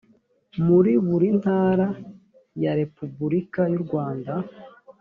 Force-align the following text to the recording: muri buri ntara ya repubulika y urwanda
muri 0.65 0.91
buri 1.05 1.29
ntara 1.39 1.87
ya 2.63 2.71
repubulika 2.79 3.61
y 3.73 3.75
urwanda 3.77 4.33